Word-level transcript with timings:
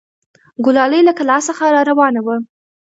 ګلالۍ 0.65 1.01
له 1.07 1.13
کلا 1.19 1.37
څخه 1.47 1.63
راروانه 1.75 2.19
وه. 2.25 2.35